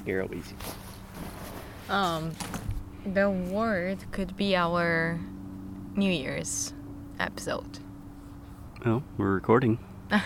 Girl, 0.00 0.28
easy. 0.34 0.54
Um, 1.88 2.32
the 3.04 3.30
word 3.30 3.98
could 4.12 4.36
be 4.36 4.56
our 4.56 5.20
New 5.94 6.10
Year's 6.10 6.72
episode. 7.20 7.78
Oh, 8.84 9.02
we're 9.16 9.34
recording. 9.34 9.78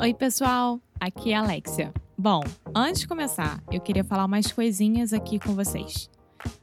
Oi, 0.00 0.12
pessoal! 0.14 0.80
Aqui 1.00 1.32
é 1.32 1.36
a 1.36 1.40
Alexia. 1.40 1.92
Bom, 2.16 2.42
antes 2.74 3.02
de 3.02 3.08
começar, 3.08 3.62
eu 3.70 3.80
queria 3.80 4.02
falar 4.04 4.24
umas 4.24 4.50
coisinhas 4.50 5.12
aqui 5.12 5.38
com 5.38 5.54
vocês. 5.54 6.08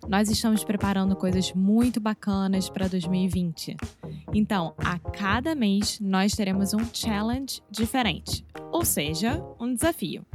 Nós 0.07 0.29
estamos 0.29 0.63
preparando 0.63 1.15
coisas 1.15 1.53
muito 1.53 1.99
bacanas 1.99 2.69
para 2.69 2.87
2020. 2.87 3.77
Então, 4.33 4.73
a 4.77 4.97
cada 4.97 5.53
mês 5.53 5.99
nós 5.99 6.33
teremos 6.33 6.73
um 6.73 6.85
challenge 6.93 7.61
diferente, 7.69 8.45
ou 8.71 8.85
seja, 8.85 9.43
um 9.59 9.73
desafio. 9.73 10.25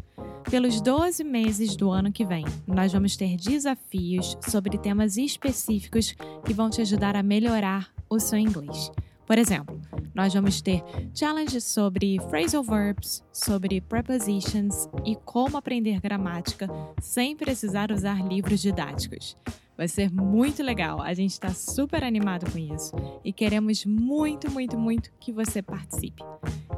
Pelos 0.51 0.80
12 0.80 1.25
meses 1.25 1.75
do 1.75 1.91
ano 1.91 2.12
que 2.12 2.25
vem, 2.25 2.45
nós 2.67 2.93
vamos 2.93 3.17
ter 3.17 3.37
desafios 3.37 4.37
sobre 4.43 4.79
temas 4.79 5.17
específicos 5.17 6.15
que 6.45 6.53
vão 6.53 6.70
te 6.70 6.80
ajudar 6.83 7.17
a 7.17 7.23
melhorar 7.23 7.91
o 8.09 8.20
seu 8.20 8.39
inglês. 8.39 8.93
Por 9.27 9.39
exemplo, 9.39 9.80
nós 10.15 10.33
vamos 10.33 10.61
ter 10.61 10.84
challenges 11.12 11.65
sobre 11.65 12.19
phrasal 12.31 12.62
verbs, 12.62 13.25
sobre 13.33 13.81
prepositions 13.81 14.89
e 15.05 15.17
como 15.17 15.56
aprender 15.56 16.01
gramática 16.01 16.69
sem 17.01 17.34
precisar 17.34 17.91
usar 17.91 18.25
livros 18.25 18.61
didáticos. 18.61 19.37
Vai 19.77 19.89
ser 19.89 20.11
muito 20.11 20.62
legal, 20.62 21.03
a 21.03 21.12
gente 21.12 21.33
está 21.33 21.51
super 21.51 22.03
animado 22.03 22.51
com 22.51 22.59
isso 22.59 22.97
e 23.23 23.33
queremos 23.33 23.84
muito, 23.84 24.51
muito, 24.51 24.79
muito 24.79 25.12
que 25.21 25.33
você 25.33 25.61
participe. 25.61 26.23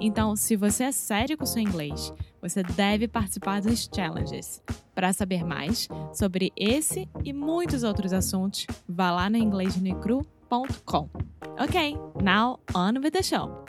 Então, 0.01 0.35
se 0.35 0.57
você 0.57 0.85
é 0.85 0.93
sério 0.93 1.37
com 1.37 1.45
o 1.45 1.47
seu 1.47 1.63
inglês, 1.63 2.13
você 2.43 2.63
deve 2.63 3.07
participar 3.07 3.61
dos 3.61 3.89
challenges. 3.95 4.63
Para 4.95 5.13
saber 5.13 5.45
mais 5.45 5.89
sobre 6.13 6.53
esse 6.57 7.09
e 7.25 7.33
muitos 7.33 7.85
outros 7.85 8.13
assuntos, 8.13 8.67
vá 8.89 9.13
lá 9.13 9.31
no 9.31 9.37
inglêsnicru.com. 9.37 11.09
Ok, 11.61 11.97
now 12.21 12.59
on 12.75 13.01
with 13.01 13.13
the 13.13 13.23
show. 13.23 13.65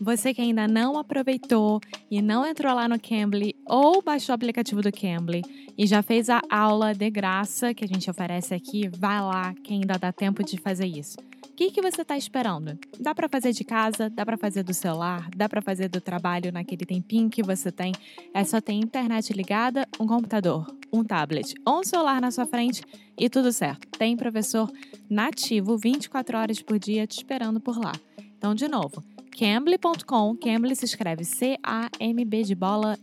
Você 0.00 0.32
que 0.32 0.40
ainda 0.40 0.66
não 0.66 0.96
aproveitou 0.96 1.78
e 2.10 2.22
não 2.22 2.46
entrou 2.46 2.74
lá 2.74 2.88
no 2.88 2.98
Cambly 2.98 3.54
ou 3.66 4.00
baixou 4.00 4.32
o 4.32 4.34
aplicativo 4.34 4.80
do 4.80 4.90
Cambly 4.90 5.42
e 5.76 5.86
já 5.86 6.02
fez 6.02 6.30
a 6.30 6.40
aula 6.48 6.94
de 6.94 7.10
graça 7.10 7.74
que 7.74 7.84
a 7.84 7.86
gente 7.86 8.10
oferece 8.10 8.54
aqui, 8.54 8.88
vai 8.88 9.20
lá 9.20 9.52
que 9.62 9.74
ainda 9.74 9.98
dá 9.98 10.10
tempo 10.10 10.42
de 10.42 10.56
fazer 10.56 10.86
isso. 10.86 11.18
O 11.44 11.52
que, 11.54 11.70
que 11.70 11.82
você 11.82 12.00
está 12.00 12.16
esperando? 12.16 12.78
Dá 12.98 13.14
para 13.14 13.28
fazer 13.28 13.52
de 13.52 13.62
casa, 13.62 14.08
dá 14.08 14.24
para 14.24 14.38
fazer 14.38 14.62
do 14.62 14.72
celular, 14.72 15.28
dá 15.36 15.46
para 15.46 15.60
fazer 15.60 15.88
do 15.88 16.00
trabalho 16.00 16.50
naquele 16.50 16.86
tempinho 16.86 17.28
que 17.28 17.42
você 17.42 17.70
tem. 17.70 17.92
É 18.32 18.42
só 18.42 18.58
ter 18.58 18.72
internet 18.72 19.34
ligada, 19.34 19.86
um 20.00 20.06
computador, 20.06 20.66
um 20.90 21.04
tablet 21.04 21.54
ou 21.66 21.80
um 21.80 21.84
celular 21.84 22.22
na 22.22 22.30
sua 22.30 22.46
frente 22.46 22.82
e 23.18 23.28
tudo 23.28 23.52
certo. 23.52 23.86
Tem 23.98 24.16
professor 24.16 24.72
nativo 25.10 25.76
24 25.76 26.38
horas 26.38 26.62
por 26.62 26.78
dia 26.78 27.06
te 27.06 27.18
esperando 27.18 27.60
por 27.60 27.78
lá. 27.78 27.92
Então, 28.40 28.54
de 28.54 28.66
novo, 28.66 29.04
cambly.com, 29.40 30.36
Cambly 30.36 30.76
se 30.76 30.84
escreve 30.84 31.24
C-A-M-B 31.24 32.42
de 32.42 32.54
bola 32.54 32.98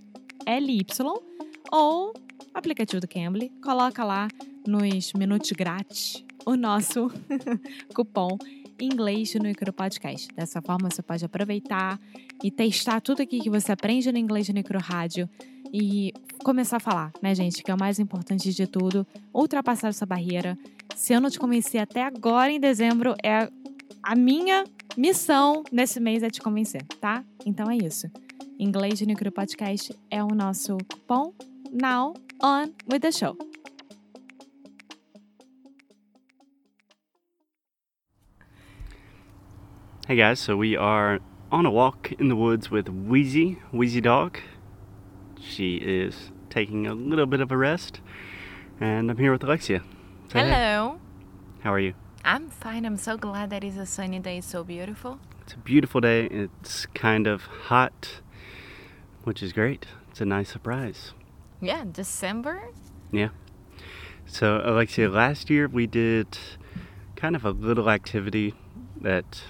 L-Y, 0.45 0.85
ou 1.71 2.13
aplicativo 2.53 3.01
do 3.01 3.07
Cambly, 3.07 3.51
coloca 3.59 4.03
lá 4.03 4.27
nos 4.67 5.13
minutos 5.13 5.51
grátis 5.53 6.23
o 6.45 6.55
nosso 6.55 7.11
cupom 7.91 8.37
inglês 8.79 9.33
no 9.33 9.49
Icro 9.49 9.73
Podcast. 9.73 10.27
Dessa 10.35 10.61
forma 10.61 10.91
você 10.91 11.01
pode 11.01 11.25
aproveitar 11.25 11.99
e 12.43 12.51
testar 12.51 13.01
tudo 13.01 13.23
aqui 13.23 13.39
que 13.39 13.49
você 13.49 13.71
aprende 13.71 14.11
no 14.11 14.19
inglês 14.19 14.47
no 14.47 14.59
Icro 14.59 14.77
Rádio 14.77 15.27
e 15.73 16.13
começar 16.43 16.77
a 16.77 16.79
falar, 16.79 17.11
né, 17.19 17.33
gente? 17.33 17.63
Que 17.63 17.71
é 17.71 17.73
o 17.73 17.79
mais 17.79 17.97
importante 17.97 18.53
de 18.53 18.67
tudo, 18.67 19.07
ultrapassar 19.33 19.87
essa 19.87 20.05
barreira. 20.05 20.55
Se 20.95 21.13
eu 21.13 21.19
não 21.19 21.31
te 21.31 21.39
convenci 21.39 21.79
até 21.79 22.03
agora 22.03 22.51
em 22.51 22.59
dezembro, 22.59 23.15
é 23.23 23.49
a 24.03 24.15
minha 24.15 24.63
missão 24.97 25.63
nesse 25.71 25.99
mês 25.99 26.23
é 26.23 26.29
te 26.29 26.41
convencer, 26.41 26.83
tá? 26.99 27.23
Então 27.45 27.69
é 27.69 27.77
isso. 27.77 28.07
Inglês 28.59 28.99
no 29.01 29.11
Icro 29.11 29.31
Podcast 29.31 29.95
é 30.09 30.23
o 30.23 30.29
nosso 30.29 30.75
cupom 30.89 31.33
Now 31.71 32.15
On 32.41 32.65
With 32.91 33.01
The 33.01 33.11
Show. 33.11 33.37
Hey 40.09 40.15
guys, 40.15 40.39
so 40.39 40.57
we 40.57 40.75
are 40.75 41.19
on 41.51 41.65
a 41.65 41.69
walk 41.69 42.15
in 42.17 42.29
the 42.29 42.35
woods 42.35 42.71
with 42.71 42.89
Wheezy, 42.89 43.59
Wheezy 43.71 44.01
Dog. 44.01 44.39
She 45.39 45.75
is 45.75 46.31
taking 46.49 46.87
a 46.87 46.93
little 46.93 47.27
bit 47.27 47.41
of 47.41 47.51
a 47.51 47.57
rest, 47.57 47.99
and 48.79 49.11
I'm 49.11 49.17
here 49.17 49.33
with 49.33 49.43
Alexia. 49.43 49.83
Say 50.31 50.39
hey. 50.39 50.49
Hello. 50.49 50.99
How 51.61 51.73
are 51.73 51.79
you? 51.79 51.93
I'm 52.27 52.49
fine. 52.49 52.85
I'm 52.85 52.97
so 52.97 53.15
glad 53.15 53.51
that 53.51 53.63
it's 53.63 53.77
a 53.77 53.85
sunny 53.85 54.19
day. 54.19 54.39
It's 54.39 54.47
so 54.47 54.61
beautiful. 54.61 55.17
It's 55.43 55.53
a 55.53 55.57
beautiful 55.59 56.01
day. 56.01 56.25
It's 56.25 56.85
kind 56.87 57.25
of 57.25 57.43
hot, 57.43 58.19
which 59.23 59.41
is 59.41 59.53
great. 59.53 59.85
It's 60.11 60.19
a 60.19 60.25
nice 60.25 60.49
surprise. 60.49 61.13
Yeah, 61.61 61.85
December. 61.89 62.67
Yeah. 63.13 63.29
So, 64.25 64.57
uh, 64.57 64.71
Alexia, 64.71 65.07
last 65.07 65.49
year 65.49 65.69
we 65.69 65.87
did 65.87 66.37
kind 67.15 67.33
of 67.33 67.45
a 67.45 67.51
little 67.51 67.89
activity 67.89 68.53
that 68.99 69.43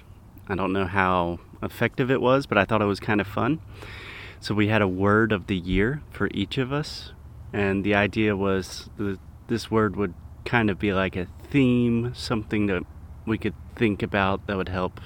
I 0.48 0.54
don't 0.54 0.72
know 0.72 0.86
how 0.86 1.40
effective 1.64 2.12
it 2.12 2.22
was, 2.22 2.46
but 2.46 2.60
I 2.60 2.66
thought 2.66 2.84
it 2.84 2.86
was 2.86 3.00
kind 3.00 3.20
of 3.20 3.26
fun. 3.26 3.60
So, 4.40 4.54
we 4.54 4.68
had 4.68 4.84
a 4.84 4.88
word 4.88 5.32
of 5.32 5.48
the 5.48 5.58
year 5.58 6.04
for 6.12 6.30
each 6.32 6.60
of 6.60 6.72
us, 6.72 7.12
and 7.52 7.84
the 7.84 7.96
idea 7.96 8.36
was 8.36 8.92
that 8.98 9.18
this 9.48 9.72
word 9.72 9.96
would 9.96 10.14
kind 10.48 10.70
of 10.70 10.80
be 10.80 10.94
like 10.94 11.16
a 11.16 11.28
theme, 11.50 12.14
something 12.16 12.68
that 12.68 12.82
we 13.26 13.38
could 13.38 13.54
think 13.76 14.02
about 14.02 14.48
that 14.48 14.56
would 14.56 14.70
help 14.70 15.02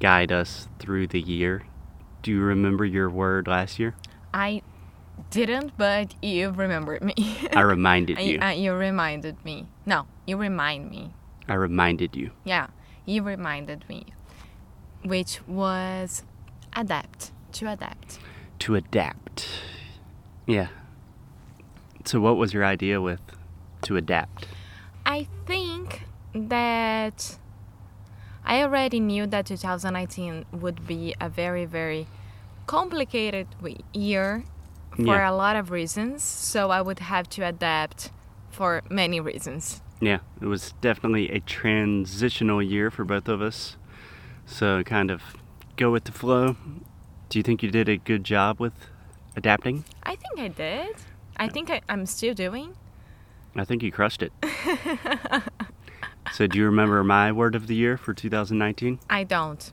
guide 0.00 0.32
us 0.32 0.68
through 0.78 1.06
the 1.06 1.20
year. 1.20 1.62
Do 2.22 2.32
you 2.32 2.40
remember 2.40 2.84
your 2.84 3.08
word 3.08 3.46
last 3.46 3.78
year? 3.78 3.94
I 4.32 4.62
didn't, 5.30 5.76
but 5.78 6.14
you 6.20 6.50
remembered 6.50 7.02
me. 7.02 7.14
I 7.52 7.60
reminded 7.76 8.18
you. 8.18 8.40
Uh, 8.40 8.50
you 8.50 8.74
reminded 8.74 9.42
me. 9.44 9.68
No, 9.86 10.06
you 10.26 10.36
remind 10.36 10.90
me. 10.90 11.14
I 11.48 11.54
reminded 11.54 12.16
you. 12.16 12.32
Yeah, 12.42 12.68
you 13.06 13.22
reminded 13.22 13.88
me. 13.88 14.06
Which 15.04 15.46
was 15.46 16.24
adapt. 16.74 17.30
To 17.52 17.70
adapt. 17.70 18.18
To 18.60 18.74
adapt. 18.74 19.48
Yeah. 20.46 20.68
So, 22.04 22.20
what 22.20 22.36
was 22.36 22.52
your 22.52 22.64
idea 22.64 23.00
with 23.00 23.20
to 23.84 23.96
adapt? 23.96 24.46
I 25.06 25.26
think 25.46 26.02
that 26.34 27.38
I 28.44 28.62
already 28.62 29.00
knew 29.00 29.26
that 29.26 29.46
2019 29.46 30.44
would 30.52 30.86
be 30.86 31.14
a 31.20 31.28
very, 31.28 31.64
very 31.64 32.06
complicated 32.66 33.46
year 33.92 34.44
for 34.96 35.16
Yeah. 35.16 35.30
a 35.30 35.32
lot 35.32 35.56
of 35.56 35.70
reasons. 35.70 36.22
So 36.22 36.70
I 36.70 36.80
would 36.80 36.98
have 37.00 37.28
to 37.30 37.42
adapt 37.42 38.10
for 38.50 38.82
many 38.90 39.20
reasons. 39.20 39.80
Yeah, 40.00 40.18
it 40.40 40.46
was 40.46 40.72
definitely 40.80 41.30
a 41.30 41.40
transitional 41.40 42.62
year 42.62 42.90
for 42.90 43.04
both 43.04 43.28
of 43.28 43.40
us. 43.40 43.76
So, 44.46 44.82
kind 44.82 45.10
of 45.10 45.22
go 45.76 45.90
with 45.90 46.04
the 46.04 46.12
flow. 46.12 46.56
Do 47.30 47.38
you 47.38 47.42
think 47.42 47.62
you 47.62 47.70
did 47.70 47.88
a 47.88 47.96
good 47.96 48.22
job 48.24 48.60
with 48.60 48.74
adapting? 49.36 49.84
I 50.02 50.16
think 50.16 50.38
I 50.38 50.48
did. 50.48 50.96
I 51.38 51.48
think 51.48 51.70
I, 51.70 51.80
I'm 51.88 52.04
still 52.06 52.34
doing. 52.34 52.74
I 53.56 53.64
think 53.64 53.82
you 53.82 53.92
crushed 53.92 54.22
it. 54.22 54.32
so, 56.32 56.46
do 56.46 56.58
you 56.58 56.64
remember 56.64 57.02
my 57.04 57.30
word 57.30 57.54
of 57.54 57.66
the 57.66 57.74
year 57.74 57.96
for 57.96 58.12
2019? 58.12 58.98
I 59.08 59.24
don't. 59.24 59.72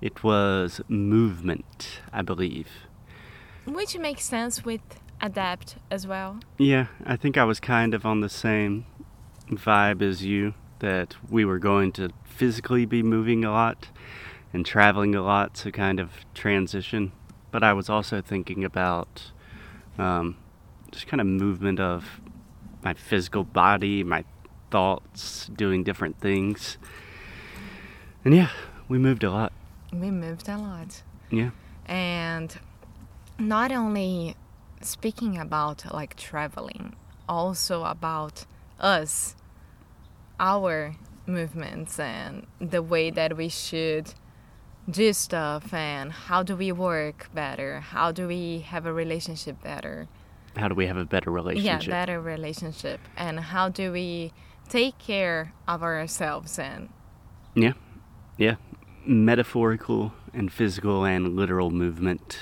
It 0.00 0.22
was 0.22 0.80
movement, 0.88 2.00
I 2.12 2.22
believe. 2.22 2.68
Which 3.64 3.98
makes 3.98 4.24
sense 4.24 4.64
with 4.64 4.82
adapt 5.20 5.76
as 5.90 6.06
well. 6.06 6.40
Yeah, 6.58 6.88
I 7.04 7.16
think 7.16 7.38
I 7.38 7.44
was 7.44 7.58
kind 7.60 7.94
of 7.94 8.04
on 8.04 8.20
the 8.20 8.28
same 8.28 8.84
vibe 9.50 10.02
as 10.02 10.24
you 10.24 10.54
that 10.80 11.16
we 11.30 11.44
were 11.44 11.58
going 11.58 11.92
to 11.92 12.10
physically 12.24 12.84
be 12.84 13.02
moving 13.02 13.44
a 13.44 13.50
lot 13.50 13.88
and 14.52 14.66
traveling 14.66 15.14
a 15.14 15.22
lot 15.22 15.54
to 15.54 15.72
kind 15.72 15.98
of 15.98 16.10
transition. 16.34 17.12
But 17.50 17.62
I 17.62 17.72
was 17.72 17.88
also 17.88 18.20
thinking 18.20 18.64
about 18.64 19.32
um, 19.98 20.36
just 20.90 21.06
kind 21.06 21.20
of 21.20 21.26
movement 21.26 21.80
of 21.80 22.20
my 22.86 22.94
physical 22.94 23.42
body, 23.42 24.04
my 24.04 24.22
thoughts, 24.70 25.50
doing 25.56 25.82
different 25.82 26.20
things. 26.20 26.78
And 28.24 28.32
yeah, 28.32 28.50
we 28.88 28.96
moved 28.96 29.24
a 29.24 29.30
lot. 29.38 29.52
We 29.92 30.12
moved 30.12 30.48
a 30.48 30.56
lot. 30.56 31.02
Yeah. 31.28 31.50
and 31.86 32.56
not 33.38 33.72
only 33.72 34.36
speaking 34.80 35.36
about 35.36 35.78
like 35.92 36.14
traveling 36.14 36.94
also 37.28 37.82
about 37.82 38.46
us, 38.78 39.34
our 40.38 40.94
movements, 41.26 41.98
and 41.98 42.46
the 42.60 42.82
way 42.92 43.10
that 43.10 43.36
we 43.36 43.48
should 43.48 44.14
do 44.88 45.12
stuff, 45.12 45.74
and 45.74 46.12
how 46.12 46.44
do 46.44 46.54
we 46.54 46.70
work 46.70 47.28
better? 47.34 47.80
How 47.80 48.12
do 48.12 48.28
we 48.28 48.60
have 48.72 48.86
a 48.86 48.92
relationship 48.92 49.60
better? 49.60 50.06
How 50.56 50.68
do 50.68 50.74
we 50.74 50.86
have 50.86 50.96
a 50.96 51.04
better 51.04 51.30
relationship? 51.30 51.86
Yeah, 51.86 51.90
better 51.90 52.20
relationship. 52.20 53.00
And 53.16 53.40
how 53.40 53.68
do 53.68 53.92
we 53.92 54.32
take 54.68 54.98
care 54.98 55.52
of 55.68 55.82
ourselves 55.82 56.58
and 56.58 56.88
Yeah. 57.54 57.72
Yeah. 58.38 58.56
Metaphorical 59.06 60.12
and 60.32 60.52
physical 60.52 61.04
and 61.04 61.36
literal 61.36 61.70
movement 61.70 62.38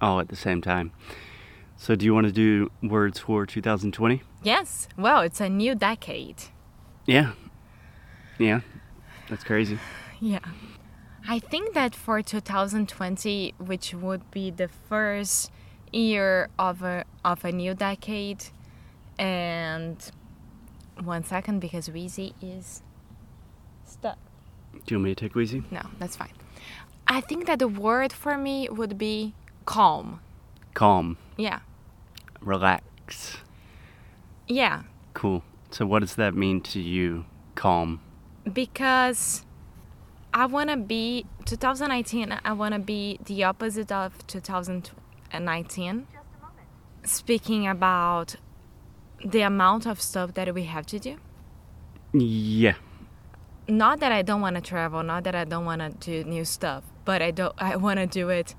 all 0.00 0.20
at 0.20 0.28
the 0.28 0.36
same 0.36 0.60
time. 0.60 0.92
So, 1.76 1.94
do 1.96 2.04
you 2.06 2.14
want 2.14 2.26
to 2.26 2.32
do 2.32 2.70
words 2.82 3.18
for 3.18 3.44
2020? 3.46 4.22
yes, 4.42 4.88
well, 4.96 5.22
it's 5.22 5.40
a 5.40 5.48
new 5.48 5.74
decade. 5.74 6.36
Yeah. 7.06 7.32
Yeah. 8.38 8.60
That's 9.28 9.42
crazy. 9.44 9.78
Yeah. 10.20 10.40
I 11.26 11.38
think 11.38 11.74
that 11.74 11.94
for 11.94 12.20
2020, 12.22 13.54
which 13.58 13.94
would 13.94 14.30
be 14.30 14.50
the 14.50 14.68
first 14.68 15.50
year 15.96 16.48
of 16.58 16.82
a, 16.82 17.04
of 17.24 17.44
a 17.44 17.52
new 17.52 17.74
decade, 17.74 18.44
and 19.18 20.10
one 21.02 21.24
second 21.24 21.60
because 21.60 21.88
Wheezy 21.90 22.34
is 22.42 22.82
stuck. 23.84 24.18
Do 24.72 24.80
you 24.94 24.96
want 24.98 25.04
me 25.04 25.14
to 25.14 25.20
take 25.20 25.34
Wheezy? 25.34 25.62
No, 25.70 25.82
that's 25.98 26.16
fine. 26.16 26.32
I 27.06 27.20
think 27.20 27.46
that 27.46 27.58
the 27.58 27.68
word 27.68 28.12
for 28.12 28.36
me 28.38 28.68
would 28.70 28.96
be 28.98 29.34
calm. 29.66 30.20
Calm. 30.74 31.16
Yeah. 31.36 31.60
Relax. 32.40 33.38
Yeah. 34.48 34.82
Cool. 35.12 35.42
So, 35.70 35.86
what 35.86 36.00
does 36.00 36.14
that 36.16 36.34
mean 36.34 36.60
to 36.62 36.80
you? 36.80 37.24
Calm. 37.54 38.00
because 38.52 39.44
I 40.34 40.46
want 40.46 40.68
to 40.70 40.76
be 40.76 41.24
2019 41.44 42.36
I 42.44 42.52
want 42.52 42.74
to 42.74 42.80
be 42.80 43.18
the 43.24 43.44
opposite 43.44 43.92
of 43.92 44.26
2019 45.38 46.06
speaking 47.04 47.66
about 47.66 48.36
the 49.24 49.40
amount 49.42 49.86
of 49.86 50.00
stuff 50.00 50.34
that 50.34 50.52
we 50.54 50.64
have 50.64 50.86
to 50.86 50.98
do 50.98 51.16
Yeah. 52.12 52.74
not 53.68 54.00
that 54.00 54.12
I 54.12 54.22
don't 54.22 54.40
want 54.40 54.56
to 54.56 54.62
travel 54.62 55.02
not 55.02 55.24
that 55.24 55.34
I 55.34 55.44
don't 55.44 55.64
want 55.64 55.80
to 55.82 55.90
do 55.90 56.28
new 56.28 56.44
stuff 56.44 56.84
but 57.04 57.20
I 57.22 57.30
don't 57.30 57.54
I 57.58 57.76
want 57.76 57.98
to 57.98 58.06
do 58.06 58.28
it 58.28 58.54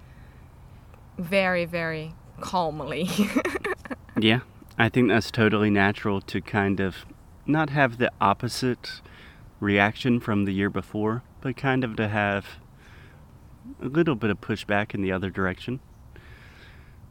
very 1.17 1.65
very 1.65 2.13
calmly 2.41 3.09
Yeah. 4.19 4.41
I 4.77 4.87
think 4.89 5.09
that's 5.09 5.29
totally 5.31 5.69
natural 5.69 6.19
to 6.21 6.41
kind 6.41 6.79
of 6.79 7.05
not 7.45 7.69
have 7.69 7.97
the 7.97 8.11
opposite 8.19 9.01
reaction 9.59 10.19
from 10.19 10.45
the 10.45 10.51
year 10.53 10.69
before, 10.69 11.21
but 11.41 11.55
kind 11.57 11.83
of 11.83 11.95
to 11.97 12.07
have 12.09 12.45
a 13.81 13.85
little 13.87 14.15
bit 14.15 14.29
of 14.29 14.39
pushback 14.41 14.93
in 14.93 15.01
the 15.01 15.11
other 15.13 15.29
direction. 15.29 15.79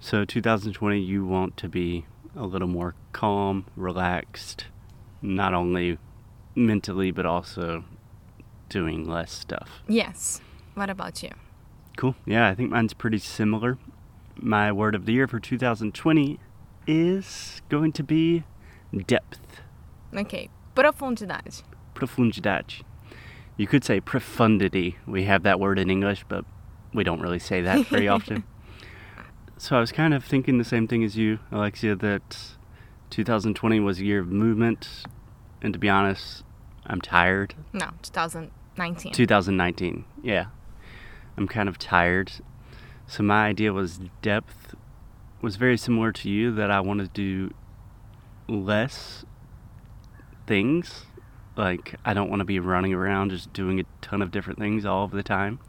So, 0.00 0.24
2020, 0.24 1.00
you 1.00 1.24
want 1.24 1.56
to 1.58 1.68
be 1.68 2.06
a 2.36 2.44
little 2.44 2.68
more 2.68 2.94
calm, 3.12 3.66
relaxed, 3.76 4.66
not 5.22 5.54
only 5.54 5.98
mentally, 6.54 7.10
but 7.10 7.24
also 7.26 7.84
doing 8.68 9.08
less 9.08 9.30
stuff. 9.30 9.82
yes 9.86 10.40
what 10.74 10.90
about 10.90 11.22
you 11.22 11.30
Cool. 11.96 12.16
Yeah, 12.26 12.48
I 12.48 12.56
think 12.56 12.70
mine's 12.70 12.92
pretty 12.92 13.18
similar. 13.18 13.78
My 14.36 14.72
word 14.72 14.96
of 14.96 15.06
the 15.06 15.12
year 15.12 15.28
for 15.28 15.38
2020 15.38 16.40
is 16.88 17.62
going 17.68 17.92
to 17.92 18.02
be 18.02 18.42
depth, 19.06 19.60
ok 20.16 20.48
profundidade 20.74 21.62
profundidade. 21.94 22.82
You 23.56 23.68
could 23.68 23.84
say 23.84 24.00
profundity. 24.00 24.96
We 25.06 25.22
have 25.24 25.44
that 25.44 25.60
word 25.60 25.78
in 25.78 25.88
English, 25.88 26.24
but 26.28 26.44
we 26.92 27.04
don't 27.04 27.20
really 27.20 27.38
say 27.38 27.60
that 27.60 27.86
very 27.86 28.08
often. 28.16 28.42
So 29.56 29.76
I 29.76 29.80
was 29.80 29.92
kind 29.92 30.12
of 30.14 30.24
thinking 30.24 30.58
the 30.58 30.64
same 30.64 30.88
thing 30.88 31.04
as 31.04 31.16
you, 31.16 31.38
Alexia, 31.52 31.94
that 31.96 32.38
2020 33.10 33.80
was 33.80 34.00
a 34.00 34.04
year 34.04 34.20
of 34.20 34.28
movement. 34.28 35.04
And 35.62 35.72
to 35.72 35.78
be 35.78 35.88
honest, 35.88 36.44
I'm 36.86 37.00
tired. 37.00 37.54
no 37.72 37.90
2019 38.02 39.12
2019. 39.12 40.04
Yeah. 40.22 40.46
I'm 41.36 41.48
kind 41.48 41.68
of 41.68 41.78
tired. 41.78 42.32
So 43.06 43.22
my 43.22 43.46
idea 43.46 43.72
was 43.72 44.00
depth 44.22 44.74
was 45.40 45.56
very 45.56 45.76
similar 45.76 46.10
to 46.10 46.30
you 46.30 46.52
that 46.52 46.70
I 46.70 46.80
want 46.80 47.00
to 47.00 47.08
do 47.08 47.54
less 48.48 49.24
things. 50.46 51.06
Like 51.56 51.94
I 52.04 52.14
don't 52.14 52.28
want 52.28 52.40
to 52.40 52.44
be 52.44 52.58
running 52.58 52.92
around 52.92 53.30
just 53.30 53.52
doing 53.52 53.80
a 53.80 53.84
ton 54.00 54.20
of 54.22 54.30
different 54.30 54.58
things 54.58 54.84
all 54.84 55.04
of 55.04 55.12
the 55.12 55.22
time. 55.22 55.60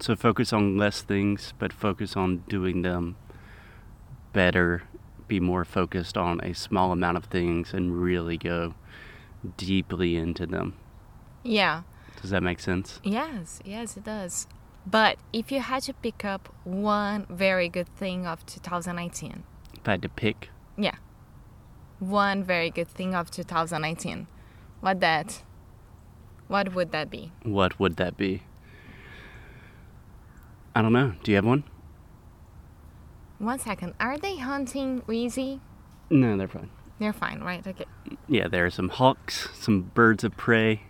So 0.00 0.16
focus 0.16 0.52
on 0.52 0.76
less 0.78 1.02
things, 1.02 1.52
but 1.58 1.72
focus 1.72 2.16
on 2.16 2.38
doing 2.48 2.82
them 2.82 3.16
better. 4.32 4.82
Be 5.28 5.40
more 5.40 5.64
focused 5.64 6.16
on 6.16 6.40
a 6.40 6.54
small 6.54 6.90
amount 6.92 7.16
of 7.18 7.24
things 7.26 7.72
and 7.74 8.00
really 8.02 8.36
go 8.36 8.74
deeply 9.56 10.16
into 10.16 10.46
them. 10.46 10.74
yeah 11.42 11.82
Does 12.20 12.30
that 12.30 12.42
make 12.42 12.60
sense? 12.60 13.00
Yes, 13.04 13.60
yes, 13.64 13.96
it 13.96 14.04
does. 14.04 14.46
But 14.86 15.18
if 15.32 15.52
you 15.52 15.60
had 15.60 15.82
to 15.84 15.92
pick 15.94 16.24
up 16.24 16.52
one 16.64 17.26
very 17.28 17.68
good 17.68 17.88
thing 17.88 18.26
of 18.26 18.44
2019, 18.46 19.44
If 19.74 19.86
I 19.88 19.90
had 19.92 20.02
to 20.02 20.08
pick, 20.08 20.48
yeah, 20.76 20.96
one 21.98 22.42
very 22.42 22.70
good 22.70 22.88
thing 22.88 23.14
of 23.14 23.30
2019, 23.30 24.26
what 24.80 25.00
that, 25.00 25.42
what 26.48 26.74
would 26.74 26.90
that 26.92 27.10
be? 27.10 27.32
what 27.42 27.78
would 27.78 27.96
that 27.96 28.16
be? 28.16 28.42
I 30.74 30.82
don't 30.82 30.92
know. 30.92 31.14
Do 31.22 31.30
you 31.30 31.36
have 31.36 31.44
one? 31.44 31.64
One 33.38 33.58
second, 33.58 33.94
are 33.98 34.18
they 34.18 34.36
hunting 34.36 35.02
Wheezy? 35.06 35.60
No, 36.10 36.36
they're 36.36 36.48
fine. 36.48 36.70
They're 36.98 37.14
fine, 37.14 37.40
right? 37.40 37.66
Okay. 37.66 37.86
Yeah, 38.28 38.48
there 38.48 38.66
are 38.66 38.70
some 38.70 38.90
hawks, 38.90 39.48
some 39.54 39.90
birds 39.94 40.24
of 40.24 40.36
prey. 40.36 40.82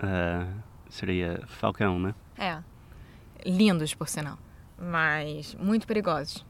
Uh, 0.00 0.46
seria 0.90 1.44
falcão, 1.46 2.00
né? 2.00 2.14
É. 2.36 2.62
Lindos, 3.46 3.94
por 3.94 4.08
sinal. 4.08 4.38
Mas 4.76 5.54
muito 5.54 5.86
perigosos. 5.86 6.44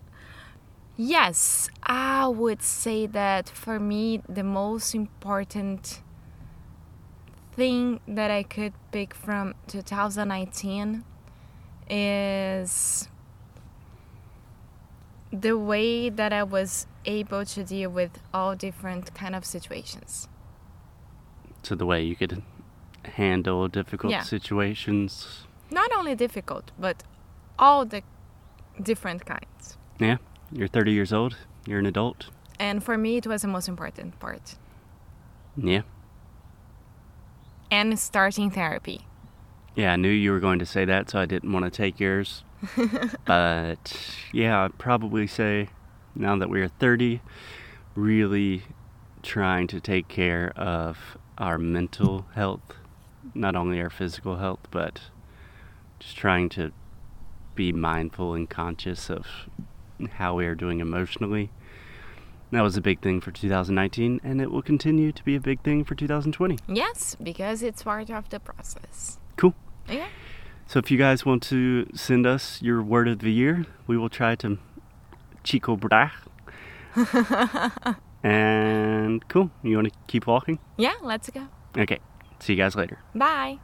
yes, 0.96 1.70
I 1.82 2.28
would 2.28 2.62
say 2.62 3.06
that 3.06 3.48
for 3.48 3.80
me, 3.80 4.22
the 4.28 4.44
most 4.44 4.94
important 4.94 6.02
thing 7.52 8.00
that 8.06 8.30
I 8.30 8.42
could 8.42 8.74
pick 8.90 9.14
from 9.14 9.54
2019 9.68 11.04
is 11.88 13.08
the 15.32 15.58
way 15.58 16.08
that 16.10 16.32
I 16.32 16.42
was 16.42 16.86
able 17.04 17.44
to 17.44 17.64
deal 17.64 17.90
with 17.90 18.20
all 18.32 18.54
different 18.54 19.14
kind 19.14 19.34
of 19.34 19.44
situations. 19.44 20.28
So 21.62 21.74
the 21.74 21.86
way 21.86 22.02
you 22.02 22.14
could 22.16 22.42
handle 23.16 23.68
difficult 23.68 24.12
Yeah. 24.12 24.22
situations. 24.22 25.46
Not 25.70 25.90
only 25.96 26.14
difficult, 26.14 26.70
but 26.78 27.02
all 27.58 27.84
the 27.84 28.02
different 28.82 29.24
kinds. 29.26 29.76
Yeah, 29.98 30.18
you're 30.52 30.68
30 30.68 30.92
years 30.92 31.12
old. 31.12 31.36
You're 31.66 31.78
an 31.78 31.86
adult. 31.86 32.30
And 32.58 32.82
for 32.84 32.96
me, 32.96 33.16
it 33.16 33.26
was 33.26 33.42
the 33.42 33.48
most 33.48 33.68
important 33.68 34.18
part. 34.20 34.56
Yeah. 35.56 35.82
And 37.70 37.98
starting 37.98 38.50
therapy. 38.50 39.06
Yeah, 39.74 39.92
I 39.92 39.96
knew 39.96 40.08
you 40.08 40.30
were 40.30 40.40
going 40.40 40.60
to 40.60 40.66
say 40.66 40.84
that, 40.84 41.10
so 41.10 41.18
I 41.18 41.26
didn't 41.26 41.52
want 41.52 41.64
to 41.64 41.70
take 41.70 41.98
yours. 41.98 42.44
but 43.24 43.96
yeah, 44.32 44.64
I'd 44.64 44.78
probably 44.78 45.26
say 45.26 45.68
now 46.14 46.36
that 46.36 46.48
we 46.48 46.60
are 46.60 46.68
30, 46.68 47.20
really 47.94 48.62
trying 49.22 49.66
to 49.68 49.80
take 49.80 50.08
care 50.08 50.52
of 50.56 51.18
our 51.38 51.58
mental 51.58 52.26
health, 52.34 52.76
not 53.34 53.56
only 53.56 53.80
our 53.80 53.90
physical 53.90 54.36
health, 54.36 54.60
but 54.70 55.00
just 55.98 56.16
trying 56.16 56.48
to 56.50 56.72
be 57.54 57.72
mindful 57.72 58.34
and 58.34 58.48
conscious 58.48 59.10
of 59.10 59.26
how 60.12 60.34
we 60.34 60.46
are 60.46 60.54
doing 60.54 60.80
emotionally. 60.80 61.50
That 62.50 62.62
was 62.62 62.76
a 62.76 62.80
big 62.80 63.00
thing 63.00 63.20
for 63.20 63.32
2019, 63.32 64.20
and 64.22 64.40
it 64.40 64.50
will 64.50 64.62
continue 64.62 65.10
to 65.10 65.24
be 65.24 65.34
a 65.34 65.40
big 65.40 65.62
thing 65.62 65.84
for 65.84 65.94
2020. 65.94 66.58
Yes, 66.68 67.16
because 67.20 67.62
it's 67.62 67.82
part 67.82 68.10
of 68.10 68.28
the 68.28 68.38
process. 68.38 69.18
Cool. 69.36 69.54
Yeah. 69.88 70.08
So 70.66 70.78
if 70.78 70.90
you 70.90 70.98
guys 70.98 71.24
want 71.26 71.42
to 71.44 71.86
send 71.94 72.26
us 72.26 72.60
your 72.62 72.82
word 72.82 73.08
of 73.08 73.18
the 73.18 73.32
year, 73.32 73.66
we 73.86 73.96
will 73.98 74.08
try 74.08 74.34
to 74.36 74.58
chico 75.42 75.76
bra. 75.76 76.10
and 78.22 79.26
cool. 79.28 79.50
You 79.62 79.76
want 79.76 79.92
to 79.92 79.98
keep 80.06 80.26
walking? 80.26 80.58
Yeah, 80.76 80.94
let's 81.02 81.28
go. 81.30 81.48
Okay. 81.76 81.98
See 82.40 82.54
you 82.54 82.58
guys 82.58 82.74
later. 82.74 82.98
Bye. 83.14 83.58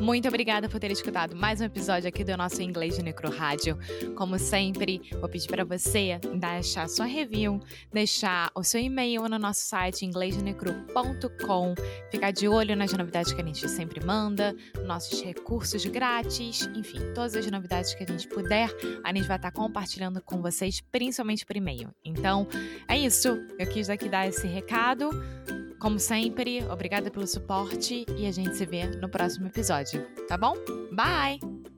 Muito 0.00 0.28
obrigada 0.28 0.68
por 0.68 0.80
ter 0.80 0.90
escutado 0.90 1.36
mais 1.36 1.60
um 1.60 1.64
episódio 1.64 2.08
aqui 2.08 2.24
do 2.24 2.36
nosso 2.36 2.60
Inglês 2.60 2.96
de 2.96 3.02
Necro 3.02 3.30
Rádio. 3.30 3.78
Como 4.16 4.38
sempre, 4.38 5.00
vou 5.20 5.28
pedir 5.28 5.46
para 5.48 5.64
você 5.64 6.18
deixar 6.34 6.88
sua 6.88 7.06
review, 7.06 7.60
deixar 7.92 8.50
o 8.54 8.62
seu 8.62 8.80
e-mail 8.80 9.28
no 9.28 9.38
nosso 9.38 9.60
site 9.60 10.04
inglêsdenecru.com, 10.04 11.74
ficar 12.10 12.32
de 12.32 12.48
olho 12.48 12.76
nas 12.76 12.92
novidades 12.92 13.32
que 13.32 13.40
a 13.40 13.44
gente 13.44 13.68
sempre 13.68 14.04
manda, 14.04 14.54
nossos 14.84 15.22
recursos 15.22 15.84
grátis, 15.86 16.68
enfim, 16.74 16.98
todas 17.14 17.36
as 17.36 17.50
novidades 17.50 17.94
que 17.94 18.02
a 18.02 18.06
gente 18.06 18.28
puder, 18.28 18.68
a 19.02 19.14
gente 19.14 19.26
vai 19.26 19.36
estar 19.36 19.52
compartilhando 19.52 20.20
com 20.20 20.42
vocês, 20.42 20.80
principalmente 20.80 21.46
por 21.46 21.56
e-mail. 21.56 21.88
Então, 22.04 22.46
é 22.88 22.98
isso. 22.98 23.28
Eu 23.58 23.66
quis 23.66 23.88
aqui 23.88 24.08
dar 24.08 24.26
esse 24.26 24.46
recado. 24.46 25.10
Como 25.78 25.98
sempre, 25.98 26.64
obrigada 26.64 27.10
pelo 27.10 27.26
suporte 27.26 28.06
e 28.16 28.26
a 28.26 28.32
gente 28.32 28.56
se 28.56 28.64
vê 28.64 28.86
no 28.86 29.08
próximo 29.08 29.46
episódio, 29.46 30.06
tá 30.26 30.36
bom? 30.38 30.54
Bye! 30.92 31.73